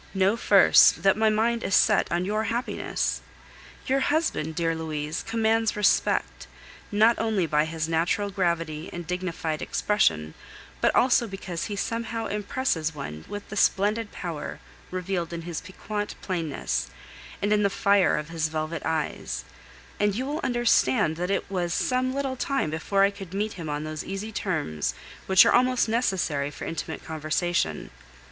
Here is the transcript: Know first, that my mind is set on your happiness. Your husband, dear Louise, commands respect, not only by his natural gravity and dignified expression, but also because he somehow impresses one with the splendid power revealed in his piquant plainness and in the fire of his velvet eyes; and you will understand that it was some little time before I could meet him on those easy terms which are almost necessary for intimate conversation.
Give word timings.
Know 0.15 0.35
first, 0.35 1.03
that 1.03 1.15
my 1.15 1.29
mind 1.29 1.63
is 1.63 1.75
set 1.75 2.11
on 2.11 2.25
your 2.25 2.45
happiness. 2.45 3.21
Your 3.85 3.99
husband, 3.99 4.55
dear 4.55 4.73
Louise, 4.75 5.21
commands 5.27 5.75
respect, 5.75 6.47
not 6.91 7.19
only 7.19 7.45
by 7.45 7.65
his 7.65 7.87
natural 7.87 8.31
gravity 8.31 8.89
and 8.91 9.05
dignified 9.05 9.61
expression, 9.61 10.33
but 10.81 10.95
also 10.95 11.27
because 11.27 11.65
he 11.65 11.75
somehow 11.75 12.25
impresses 12.25 12.95
one 12.95 13.25
with 13.27 13.47
the 13.49 13.55
splendid 13.55 14.11
power 14.11 14.59
revealed 14.89 15.33
in 15.33 15.43
his 15.43 15.61
piquant 15.61 16.15
plainness 16.23 16.87
and 17.39 17.53
in 17.53 17.61
the 17.61 17.69
fire 17.69 18.17
of 18.17 18.29
his 18.29 18.47
velvet 18.47 18.81
eyes; 18.83 19.45
and 19.99 20.15
you 20.15 20.25
will 20.25 20.39
understand 20.43 21.15
that 21.17 21.29
it 21.29 21.45
was 21.47 21.75
some 21.75 22.11
little 22.11 22.35
time 22.35 22.71
before 22.71 23.03
I 23.03 23.11
could 23.11 23.35
meet 23.35 23.53
him 23.53 23.69
on 23.69 23.83
those 23.83 24.03
easy 24.03 24.31
terms 24.31 24.95
which 25.27 25.45
are 25.45 25.53
almost 25.53 25.87
necessary 25.87 26.49
for 26.49 26.65
intimate 26.65 27.05
conversation. 27.05 27.91